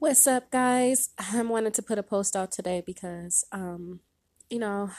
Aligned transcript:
What's 0.00 0.26
up, 0.26 0.50
guys? 0.50 1.10
I 1.18 1.42
wanted 1.42 1.74
to 1.74 1.82
put 1.82 1.98
a 1.98 2.02
post 2.02 2.34
out 2.34 2.50
today 2.50 2.82
because, 2.84 3.44
um, 3.52 4.00
you 4.48 4.58
know, 4.58 4.92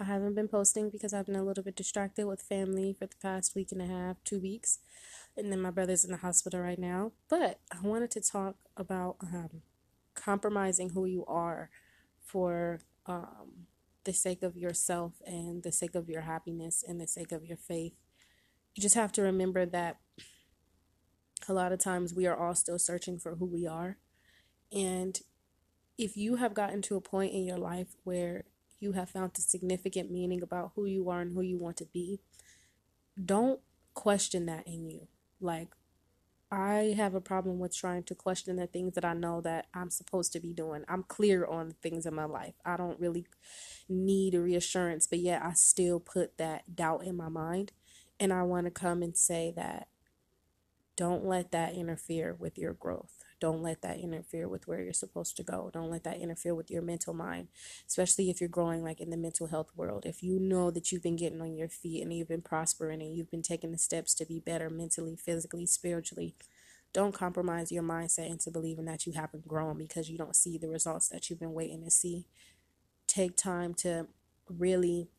I 0.00 0.04
haven't 0.04 0.36
been 0.36 0.48
posting 0.48 0.88
because 0.88 1.12
I've 1.12 1.26
been 1.26 1.36
a 1.36 1.42
little 1.42 1.62
bit 1.62 1.76
distracted 1.76 2.26
with 2.26 2.40
family 2.40 2.96
for 2.98 3.04
the 3.04 3.16
past 3.20 3.54
week 3.54 3.72
and 3.72 3.82
a 3.82 3.86
half, 3.86 4.16
two 4.24 4.40
weeks, 4.40 4.78
and 5.36 5.52
then 5.52 5.60
my 5.60 5.68
brother's 5.68 6.02
in 6.02 6.12
the 6.12 6.16
hospital 6.16 6.60
right 6.60 6.78
now. 6.78 7.12
But 7.28 7.60
I 7.70 7.86
wanted 7.86 8.10
to 8.12 8.22
talk 8.22 8.56
about 8.74 9.16
um, 9.20 9.60
compromising 10.14 10.90
who 10.94 11.04
you 11.04 11.26
are 11.26 11.68
for 12.24 12.80
um, 13.04 13.66
the 14.04 14.14
sake 14.14 14.42
of 14.42 14.56
yourself 14.56 15.12
and 15.26 15.62
the 15.62 15.72
sake 15.72 15.94
of 15.94 16.08
your 16.08 16.22
happiness 16.22 16.82
and 16.88 16.98
the 16.98 17.06
sake 17.06 17.32
of 17.32 17.44
your 17.44 17.58
faith. 17.58 17.92
You 18.74 18.80
just 18.80 18.94
have 18.94 19.12
to 19.12 19.22
remember 19.22 19.66
that 19.66 19.98
a 21.46 21.52
lot 21.52 21.70
of 21.70 21.80
times 21.80 22.14
we 22.14 22.26
are 22.26 22.34
all 22.34 22.54
still 22.54 22.78
searching 22.78 23.18
for 23.18 23.34
who 23.34 23.44
we 23.44 23.66
are 23.66 23.98
and 24.72 25.20
if 25.96 26.16
you 26.16 26.36
have 26.36 26.54
gotten 26.54 26.80
to 26.82 26.96
a 26.96 27.00
point 27.00 27.32
in 27.32 27.44
your 27.44 27.58
life 27.58 27.96
where 28.04 28.44
you 28.78 28.92
have 28.92 29.10
found 29.10 29.32
a 29.36 29.40
significant 29.40 30.10
meaning 30.10 30.42
about 30.42 30.72
who 30.76 30.84
you 30.84 31.10
are 31.10 31.20
and 31.20 31.34
who 31.34 31.42
you 31.42 31.58
want 31.58 31.76
to 31.78 31.86
be, 31.86 32.20
don't 33.22 33.60
question 33.94 34.46
that 34.46 34.66
in 34.66 34.88
you. 34.88 35.08
Like, 35.40 35.68
I 36.50 36.94
have 36.96 37.14
a 37.14 37.20
problem 37.20 37.58
with 37.58 37.76
trying 37.76 38.04
to 38.04 38.14
question 38.14 38.56
the 38.56 38.66
things 38.66 38.94
that 38.94 39.04
I 39.04 39.12
know 39.12 39.40
that 39.42 39.66
I'm 39.74 39.90
supposed 39.90 40.32
to 40.32 40.40
be 40.40 40.52
doing. 40.52 40.84
I'm 40.88 41.02
clear 41.02 41.44
on 41.44 41.74
things 41.82 42.06
in 42.06 42.14
my 42.14 42.24
life. 42.24 42.54
I 42.64 42.76
don't 42.76 42.98
really 42.98 43.26
need 43.88 44.34
a 44.34 44.40
reassurance, 44.40 45.06
but 45.06 45.18
yet 45.18 45.42
I 45.42 45.52
still 45.52 46.00
put 46.00 46.38
that 46.38 46.74
doubt 46.74 47.04
in 47.04 47.16
my 47.16 47.28
mind. 47.28 47.72
And 48.18 48.32
I 48.32 48.44
want 48.44 48.66
to 48.66 48.70
come 48.70 49.02
and 49.02 49.16
say 49.16 49.52
that 49.56 49.88
don't 50.98 51.24
let 51.24 51.52
that 51.52 51.74
interfere 51.74 52.34
with 52.36 52.58
your 52.58 52.72
growth. 52.74 53.22
Don't 53.38 53.62
let 53.62 53.82
that 53.82 54.00
interfere 54.00 54.48
with 54.48 54.66
where 54.66 54.82
you're 54.82 54.92
supposed 54.92 55.36
to 55.36 55.44
go. 55.44 55.70
Don't 55.72 55.92
let 55.92 56.02
that 56.02 56.18
interfere 56.18 56.56
with 56.56 56.72
your 56.72 56.82
mental 56.82 57.14
mind, 57.14 57.46
especially 57.86 58.30
if 58.30 58.40
you're 58.40 58.48
growing 58.48 58.82
like 58.82 59.00
in 59.00 59.10
the 59.10 59.16
mental 59.16 59.46
health 59.46 59.70
world. 59.76 60.04
If 60.04 60.24
you 60.24 60.40
know 60.40 60.72
that 60.72 60.90
you've 60.90 61.04
been 61.04 61.14
getting 61.14 61.40
on 61.40 61.56
your 61.56 61.68
feet 61.68 62.02
and 62.02 62.12
you've 62.12 62.26
been 62.26 62.42
prospering 62.42 63.00
and 63.00 63.14
you've 63.14 63.30
been 63.30 63.42
taking 63.42 63.70
the 63.70 63.78
steps 63.78 64.12
to 64.14 64.26
be 64.26 64.40
better 64.40 64.68
mentally, 64.68 65.14
physically, 65.14 65.66
spiritually, 65.66 66.34
don't 66.92 67.14
compromise 67.14 67.70
your 67.70 67.84
mindset 67.84 68.28
into 68.28 68.50
believing 68.50 68.86
that 68.86 69.06
you 69.06 69.12
haven't 69.12 69.46
grown 69.46 69.78
because 69.78 70.10
you 70.10 70.18
don't 70.18 70.34
see 70.34 70.58
the 70.58 70.68
results 70.68 71.08
that 71.10 71.30
you've 71.30 71.38
been 71.38 71.54
waiting 71.54 71.84
to 71.84 71.92
see. 71.92 72.26
Take 73.06 73.36
time 73.36 73.72
to 73.74 74.08
really 74.48 75.10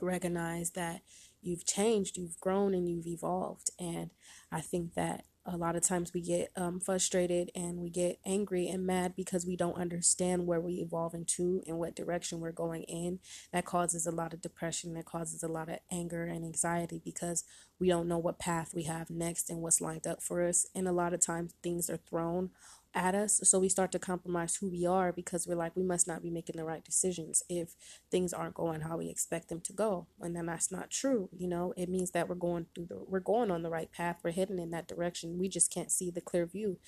recognize 0.00 0.70
that 0.70 1.00
you've 1.46 1.66
changed, 1.66 2.16
you've 2.16 2.40
grown, 2.40 2.74
and 2.74 2.88
you've 2.88 3.06
evolved. 3.06 3.70
And 3.78 4.10
I 4.50 4.60
think 4.60 4.94
that 4.94 5.24
a 5.46 5.56
lot 5.56 5.76
of 5.76 5.82
times 5.82 6.14
we 6.14 6.22
get 6.22 6.50
um, 6.56 6.80
frustrated 6.80 7.50
and 7.54 7.78
we 7.78 7.90
get 7.90 8.18
angry 8.24 8.66
and 8.68 8.86
mad 8.86 9.14
because 9.14 9.44
we 9.44 9.56
don't 9.56 9.76
understand 9.76 10.46
where 10.46 10.60
we're 10.60 10.82
evolving 10.82 11.26
to 11.26 11.62
and 11.66 11.78
what 11.78 11.94
direction 11.94 12.40
we're 12.40 12.50
going 12.50 12.84
in. 12.84 13.18
That 13.52 13.66
causes 13.66 14.06
a 14.06 14.10
lot 14.10 14.32
of 14.32 14.40
depression, 14.40 14.94
that 14.94 15.04
causes 15.04 15.42
a 15.42 15.48
lot 15.48 15.68
of 15.68 15.80
anger 15.90 16.24
and 16.24 16.44
anxiety 16.44 17.00
because 17.04 17.44
we 17.78 17.88
don't 17.88 18.08
know 18.08 18.18
what 18.18 18.38
path 18.38 18.72
we 18.74 18.84
have 18.84 19.10
next 19.10 19.50
and 19.50 19.60
what's 19.60 19.82
lined 19.82 20.06
up 20.06 20.22
for 20.22 20.46
us. 20.46 20.66
And 20.74 20.88
a 20.88 20.92
lot 20.92 21.12
of 21.12 21.20
times 21.20 21.52
things 21.62 21.90
are 21.90 21.98
thrown 21.98 22.50
at 22.94 23.14
us. 23.14 23.40
So 23.44 23.58
we 23.58 23.68
start 23.68 23.92
to 23.92 23.98
compromise 23.98 24.56
who 24.56 24.70
we 24.70 24.86
are 24.86 25.12
because 25.12 25.46
we're 25.46 25.56
like, 25.56 25.74
we 25.74 25.82
must 25.82 26.06
not 26.06 26.22
be 26.22 26.30
making 26.30 26.56
the 26.56 26.64
right 26.64 26.84
decisions 26.84 27.42
if 27.48 27.74
things 28.10 28.32
aren't 28.32 28.54
going 28.54 28.82
how 28.82 28.96
we 28.96 29.08
expect 29.08 29.48
them 29.48 29.60
to 29.62 29.72
go. 29.72 30.06
And 30.20 30.36
then 30.36 30.46
that's 30.46 30.70
not 30.70 30.90
true. 30.90 31.28
You 31.36 31.48
know, 31.48 31.74
it 31.76 31.88
means 31.88 32.12
that 32.12 32.28
we're 32.28 32.36
going 32.36 32.66
through 32.74 32.86
the, 32.86 32.98
we're 33.06 33.20
going 33.20 33.50
on 33.50 33.62
the 33.62 33.70
right 33.70 33.90
path. 33.90 34.20
We're 34.22 34.32
heading 34.32 34.58
in 34.58 34.70
that 34.70 34.88
direction. 34.88 35.38
We 35.38 35.48
just 35.48 35.72
can't 35.72 35.90
see 35.90 36.10
the 36.10 36.20
clear 36.20 36.46
view 36.46 36.78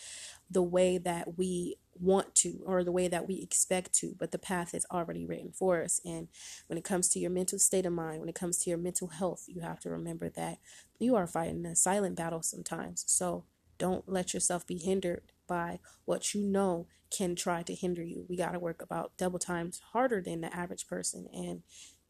the 0.51 0.63
way 0.63 0.99
that 0.99 1.37
we 1.37 1.77
want 1.99 2.35
to 2.37 2.61
or 2.65 2.85
the 2.85 2.93
way 2.93 3.09
that 3.09 3.27
we 3.27 3.41
expect 3.41 3.93
to, 3.95 4.15
but 4.19 4.31
the 4.31 4.39
path 4.39 4.75
is 4.75 4.87
already 4.91 5.25
written 5.25 5.51
for 5.53 5.83
us. 5.83 6.01
And 6.05 6.29
when 6.67 6.79
it 6.79 6.85
comes 6.85 7.09
to 7.11 7.19
your 7.19 7.31
mental 7.31 7.59
state 7.59 7.87
of 7.87 7.93
mind, 7.93 8.21
when 8.21 8.29
it 8.29 8.35
comes 8.35 8.59
to 8.59 8.71
your 8.71 8.79
mental 8.79 9.09
health, 9.09 9.45
you 9.49 9.63
have 9.63 9.81
to 9.81 9.91
remember 9.91 10.29
that 10.31 10.59
you 10.99 11.17
are 11.17 11.27
fighting 11.27 11.67
a 11.67 11.75
silent 11.75 12.17
battle 12.17 12.43
sometimes. 12.43 13.05
So 13.07 13.45
don't 13.79 14.09
let 14.09 14.35
yourself 14.35 14.67
be 14.67 14.79
hindered 14.79 15.33
by 15.47 15.81
what 16.05 16.35
you 16.35 16.43
know 16.43 16.87
can 17.11 17.37
try 17.37 17.63
to 17.63 17.75
hinder 17.75 18.03
you. 18.03 18.25
We 18.29 18.37
got 18.37 18.53
to 18.53 18.59
work 18.59 18.83
about 18.83 19.17
double 19.17 19.39
times 19.39 19.81
harder 19.93 20.21
than 20.21 20.41
the 20.41 20.55
average 20.55 20.87
person. 20.87 21.29
And, 21.33 21.63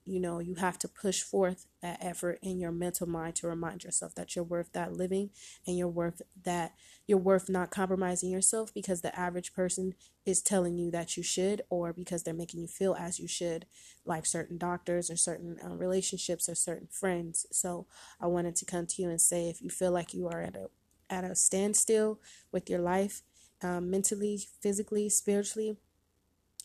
you 0.05 0.21
know, 0.21 0.39
you 0.39 0.55
have 0.55 0.79
to 0.79 0.89
push 0.89 1.21
forth 1.21 1.67
that 1.83 1.99
effort 2.01 2.39
in 2.43 2.61
your 2.61 2.73
mental 2.73 3.09
mind 3.09 3.35
to 3.37 3.49
remind 3.49 3.85
yourself 3.85 4.15
that 4.15 4.35
you're 4.35 4.45
worth 4.45 4.73
that 4.73 4.93
living 4.93 5.31
and 5.67 5.77
you're 5.77 5.89
worth 5.89 6.23
that 6.45 6.75
you're 7.07 7.19
worth 7.19 7.49
not 7.49 7.71
compromising 7.71 8.31
yourself 8.31 8.73
because 8.73 9.01
the 9.01 9.19
average 9.19 9.53
person 9.53 9.95
is 10.25 10.43
telling 10.43 10.77
you 10.77 10.91
that 10.91 11.17
you 11.17 11.23
should 11.23 11.63
or 11.71 11.93
because 11.93 12.23
they're 12.23 12.35
making 12.35 12.61
you 12.61 12.67
feel 12.67 12.97
as 12.99 13.19
you 13.21 13.29
should, 13.29 13.67
like 14.05 14.27
certain 14.27 14.59
doctors 14.59 15.11
or 15.11 15.17
certain 15.17 15.57
uh, 15.65 15.75
relationships 15.75 16.49
or 16.49 16.55
certain 16.55 16.89
friends. 16.91 17.47
So 17.53 17.87
I 18.21 18.27
wanted 18.27 18.57
to 18.57 18.65
come 18.65 18.87
to 18.87 19.03
you 19.03 19.09
and 19.09 19.21
say 19.21 19.49
if 19.49 19.61
you 19.63 19.71
feel 19.71 19.93
like 19.93 20.15
you 20.15 20.29
are 20.29 20.43
at 20.43 20.57
a 20.57 20.69
at 21.11 21.25
a 21.25 21.35
standstill 21.35 22.21
with 22.53 22.69
your 22.69 22.81
life, 22.81 23.23
um, 23.63 23.91
mentally, 23.91 24.41
physically, 24.61 25.09
spiritually, 25.09 25.77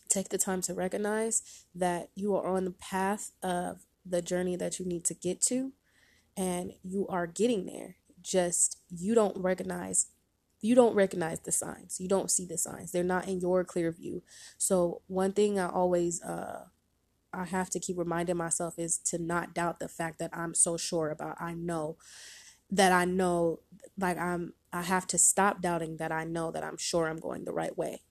take 0.08 0.28
the 0.28 0.38
time 0.38 0.60
to 0.62 0.74
recognize 0.74 1.64
that 1.74 2.10
you 2.14 2.34
are 2.36 2.46
on 2.46 2.64
the 2.64 2.70
path 2.72 3.32
of 3.42 3.86
the 4.04 4.20
journey 4.20 4.56
that 4.56 4.78
you 4.78 4.84
need 4.84 5.04
to 5.04 5.14
get 5.14 5.40
to 5.40 5.72
and 6.36 6.72
you 6.82 7.06
are 7.08 7.26
getting 7.26 7.66
there. 7.66 7.96
Just 8.20 8.78
you 8.90 9.14
don't 9.14 9.36
recognize 9.36 10.06
you 10.64 10.76
don't 10.76 10.94
recognize 10.94 11.40
the 11.40 11.50
signs. 11.50 11.98
You 12.00 12.08
don't 12.08 12.30
see 12.30 12.46
the 12.46 12.56
signs. 12.56 12.92
They're 12.92 13.02
not 13.02 13.26
in 13.26 13.40
your 13.40 13.64
clear 13.64 13.90
view. 13.90 14.22
So 14.58 15.02
one 15.08 15.32
thing 15.32 15.58
i 15.58 15.68
always 15.68 16.22
uh 16.22 16.66
i 17.32 17.44
have 17.44 17.70
to 17.70 17.80
keep 17.80 17.98
reminding 17.98 18.36
myself 18.36 18.78
is 18.78 18.98
to 18.98 19.18
not 19.18 19.54
doubt 19.54 19.80
the 19.80 19.88
fact 19.88 20.18
that 20.18 20.30
i'm 20.32 20.54
so 20.54 20.76
sure 20.76 21.10
about 21.10 21.36
i 21.40 21.54
know 21.54 21.96
that 22.72 22.92
I 22.92 23.04
know 23.04 23.60
like 23.98 24.18
I'm 24.18 24.54
I 24.72 24.82
have 24.82 25.06
to 25.08 25.18
stop 25.18 25.60
doubting 25.62 25.98
that 25.98 26.10
I 26.12 26.24
know 26.24 26.50
that 26.50 26.64
I'm 26.64 26.78
sure 26.78 27.08
I'm 27.08 27.20
going 27.20 27.44
the 27.44 27.52
right 27.52 27.76
way. 27.76 28.02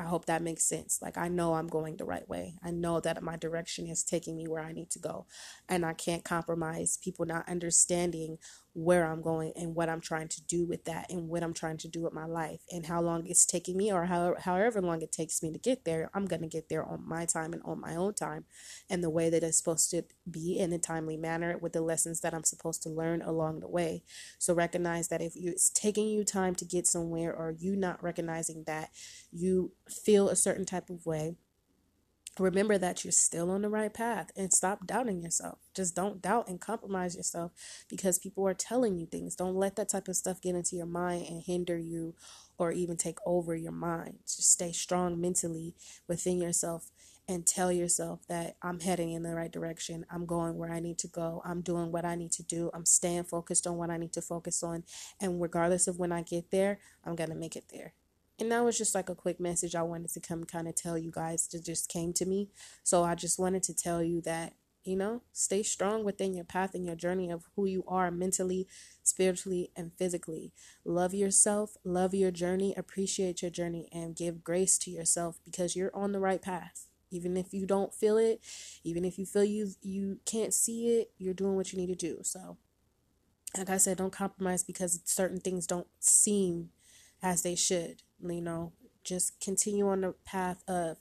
I 0.00 0.04
hope 0.04 0.26
that 0.26 0.42
makes 0.42 0.64
sense. 0.64 1.00
Like, 1.02 1.18
I 1.18 1.26
know 1.26 1.54
I'm 1.54 1.66
going 1.66 1.96
the 1.96 2.04
right 2.04 2.28
way. 2.28 2.54
I 2.62 2.70
know 2.70 3.00
that 3.00 3.20
my 3.20 3.36
direction 3.36 3.88
is 3.88 4.04
taking 4.04 4.36
me 4.36 4.46
where 4.46 4.62
I 4.62 4.70
need 4.70 4.90
to 4.90 5.00
go. 5.00 5.26
And 5.68 5.84
I 5.84 5.92
can't 5.92 6.24
compromise 6.24 6.98
people 7.02 7.26
not 7.26 7.48
understanding 7.48 8.38
where 8.78 9.10
I'm 9.10 9.20
going 9.20 9.52
and 9.56 9.74
what 9.74 9.88
I'm 9.88 10.00
trying 10.00 10.28
to 10.28 10.42
do 10.42 10.64
with 10.64 10.84
that 10.84 11.10
and 11.10 11.28
what 11.28 11.42
I'm 11.42 11.52
trying 11.52 11.78
to 11.78 11.88
do 11.88 12.02
with 12.02 12.12
my 12.12 12.26
life 12.26 12.60
and 12.70 12.86
how 12.86 13.00
long 13.00 13.26
it's 13.26 13.44
taking 13.44 13.76
me 13.76 13.92
or 13.92 14.04
how, 14.04 14.36
however 14.38 14.80
long 14.80 15.02
it 15.02 15.10
takes 15.10 15.42
me 15.42 15.50
to 15.50 15.58
get 15.58 15.84
there. 15.84 16.10
I'm 16.14 16.26
going 16.26 16.42
to 16.42 16.48
get 16.48 16.68
there 16.68 16.84
on 16.84 17.02
my 17.06 17.26
time 17.26 17.52
and 17.52 17.62
on 17.64 17.80
my 17.80 17.96
own 17.96 18.14
time 18.14 18.44
and 18.88 19.02
the 19.02 19.10
way 19.10 19.30
that 19.30 19.42
it's 19.42 19.58
supposed 19.58 19.90
to 19.90 20.04
be 20.30 20.56
in 20.56 20.72
a 20.72 20.78
timely 20.78 21.16
manner 21.16 21.58
with 21.58 21.72
the 21.72 21.80
lessons 21.80 22.20
that 22.20 22.32
I'm 22.32 22.44
supposed 22.44 22.82
to 22.84 22.88
learn 22.88 23.20
along 23.20 23.60
the 23.60 23.68
way. 23.68 24.04
So 24.38 24.54
recognize 24.54 25.08
that 25.08 25.22
if 25.22 25.32
it's 25.34 25.70
taking 25.70 26.06
you 26.06 26.22
time 26.22 26.54
to 26.54 26.64
get 26.64 26.86
somewhere 26.86 27.34
or 27.34 27.50
you 27.58 27.74
not 27.74 28.00
recognizing 28.00 28.62
that 28.68 28.90
you 29.32 29.72
feel 29.88 30.28
a 30.28 30.36
certain 30.36 30.64
type 30.64 30.88
of 30.88 31.04
way, 31.04 31.34
remember 32.38 32.78
that 32.78 33.04
you're 33.04 33.12
still 33.12 33.50
on 33.50 33.62
the 33.62 33.68
right 33.68 33.92
path 33.92 34.30
and 34.36 34.52
stop 34.52 34.86
doubting 34.86 35.22
yourself. 35.22 35.58
Just 35.74 35.94
don't 35.94 36.22
doubt 36.22 36.48
and 36.48 36.60
compromise 36.60 37.16
yourself 37.16 37.52
because 37.88 38.18
people 38.18 38.46
are 38.46 38.54
telling 38.54 38.98
you 38.98 39.06
things. 39.06 39.36
Don't 39.36 39.56
let 39.56 39.76
that 39.76 39.88
type 39.88 40.08
of 40.08 40.16
stuff 40.16 40.40
get 40.40 40.54
into 40.54 40.76
your 40.76 40.86
mind 40.86 41.26
and 41.28 41.42
hinder 41.42 41.78
you 41.78 42.14
or 42.58 42.72
even 42.72 42.96
take 42.96 43.18
over 43.24 43.54
your 43.54 43.72
mind. 43.72 44.18
Just 44.24 44.52
stay 44.52 44.72
strong 44.72 45.20
mentally 45.20 45.74
within 46.06 46.40
yourself 46.40 46.90
and 47.28 47.46
tell 47.46 47.70
yourself 47.70 48.26
that 48.28 48.56
I'm 48.62 48.80
heading 48.80 49.12
in 49.12 49.22
the 49.22 49.34
right 49.34 49.52
direction. 49.52 50.06
I'm 50.10 50.24
going 50.24 50.56
where 50.56 50.72
I 50.72 50.80
need 50.80 50.98
to 50.98 51.08
go. 51.08 51.42
I'm 51.44 51.60
doing 51.60 51.92
what 51.92 52.06
I 52.06 52.14
need 52.14 52.32
to 52.32 52.42
do. 52.42 52.70
I'm 52.72 52.86
staying 52.86 53.24
focused 53.24 53.66
on 53.66 53.76
what 53.76 53.90
I 53.90 53.98
need 53.98 54.14
to 54.14 54.22
focus 54.22 54.62
on. 54.62 54.84
And 55.20 55.40
regardless 55.40 55.86
of 55.86 55.98
when 55.98 56.10
I 56.10 56.22
get 56.22 56.50
there, 56.50 56.78
I'm 57.04 57.14
going 57.14 57.30
to 57.30 57.36
make 57.36 57.54
it 57.54 57.64
there. 57.70 57.92
And 58.38 58.52
that 58.52 58.64
was 58.64 58.78
just 58.78 58.94
like 58.94 59.08
a 59.08 59.14
quick 59.14 59.40
message 59.40 59.74
I 59.74 59.82
wanted 59.82 60.10
to 60.12 60.20
come 60.20 60.44
kind 60.44 60.68
of 60.68 60.76
tell 60.76 60.96
you 60.96 61.10
guys 61.10 61.48
that 61.48 61.64
just 61.64 61.88
came 61.88 62.12
to 62.14 62.26
me. 62.26 62.48
So 62.84 63.02
I 63.02 63.14
just 63.14 63.38
wanted 63.38 63.64
to 63.64 63.74
tell 63.74 64.02
you 64.02 64.20
that, 64.22 64.52
you 64.84 64.96
know, 64.96 65.22
stay 65.32 65.64
strong 65.64 66.04
within 66.04 66.34
your 66.34 66.44
path 66.44 66.74
and 66.74 66.86
your 66.86 66.94
journey 66.94 67.30
of 67.30 67.46
who 67.56 67.66
you 67.66 67.82
are 67.88 68.12
mentally, 68.12 68.68
spiritually, 69.02 69.70
and 69.74 69.92
physically. 69.98 70.52
Love 70.84 71.14
yourself, 71.14 71.76
love 71.84 72.14
your 72.14 72.30
journey, 72.30 72.74
appreciate 72.76 73.42
your 73.42 73.50
journey, 73.50 73.88
and 73.92 74.14
give 74.14 74.44
grace 74.44 74.78
to 74.78 74.90
yourself 74.90 75.40
because 75.44 75.74
you're 75.74 75.94
on 75.94 76.12
the 76.12 76.20
right 76.20 76.40
path. 76.40 76.86
Even 77.10 77.36
if 77.36 77.52
you 77.52 77.66
don't 77.66 77.92
feel 77.92 78.18
it, 78.18 78.40
even 78.84 79.04
if 79.04 79.18
you 79.18 79.26
feel 79.26 79.44
you 79.44 79.70
you 79.82 80.20
can't 80.26 80.54
see 80.54 80.98
it, 81.00 81.10
you're 81.18 81.34
doing 81.34 81.56
what 81.56 81.72
you 81.72 81.78
need 81.78 81.86
to 81.86 81.94
do. 81.94 82.18
So, 82.22 82.58
like 83.56 83.70
I 83.70 83.78
said, 83.78 83.96
don't 83.96 84.12
compromise 84.12 84.62
because 84.62 85.00
certain 85.04 85.40
things 85.40 85.66
don't 85.66 85.86
seem 85.98 86.68
as 87.22 87.42
they 87.42 87.54
should. 87.54 88.02
You 88.20 88.40
know, 88.40 88.72
just 89.04 89.40
continue 89.40 89.88
on 89.88 90.02
the 90.02 90.14
path 90.24 90.62
of 90.68 90.98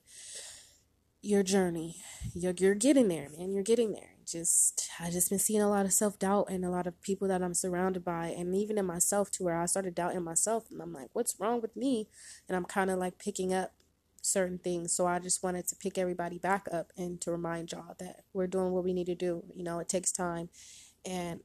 your 1.21 1.43
journey. 1.43 1.97
You're, 2.33 2.53
you're 2.57 2.75
getting 2.75 3.07
there, 3.07 3.29
man. 3.37 3.51
You're 3.51 3.63
getting 3.63 3.91
there. 3.91 4.15
just 4.25 4.89
I 4.99 5.09
just 5.09 5.29
been 5.29 5.39
seeing 5.39 5.61
a 5.61 5.69
lot 5.69 5.85
of 5.85 5.93
self 5.93 6.19
doubt 6.19 6.47
and 6.49 6.63
a 6.63 6.69
lot 6.69 6.87
of 6.87 7.01
people 7.01 7.27
that 7.27 7.41
I'm 7.41 7.53
surrounded 7.53 8.05
by 8.05 8.27
and 8.27 8.55
even 8.55 8.77
in 8.77 8.85
myself 8.85 9.31
to 9.31 9.43
where 9.43 9.59
I 9.59 9.65
started 9.65 9.95
doubting 9.95 10.23
myself 10.23 10.65
and 10.71 10.81
I'm 10.81 10.93
like, 10.93 11.09
what's 11.13 11.39
wrong 11.39 11.61
with 11.61 11.75
me? 11.75 12.07
And 12.47 12.55
I'm 12.55 12.65
kind 12.65 12.89
of 12.89 12.99
like 12.99 13.19
picking 13.19 13.53
up 13.53 13.73
certain 14.21 14.57
things. 14.57 14.93
So 14.93 15.07
I 15.07 15.19
just 15.19 15.43
wanted 15.43 15.67
to 15.67 15.75
pick 15.75 15.97
everybody 15.97 16.37
back 16.37 16.67
up 16.71 16.91
and 16.97 17.19
to 17.21 17.31
remind 17.31 17.71
y'all 17.71 17.95
that 17.99 18.23
we're 18.33 18.47
doing 18.47 18.71
what 18.71 18.83
we 18.83 18.93
need 18.93 19.07
to 19.07 19.15
do. 19.15 19.43
You 19.53 19.63
know, 19.63 19.79
it 19.79 19.89
takes 19.89 20.11
time 20.11 20.49
and 21.05 21.39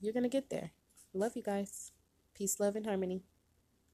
you're 0.00 0.12
to 0.12 0.28
get 0.28 0.50
there. 0.50 0.70
Love 1.12 1.32
you 1.36 1.42
guys. 1.42 1.92
Peace, 2.34 2.58
love, 2.58 2.76
and 2.76 2.86
harmony. 2.86 3.22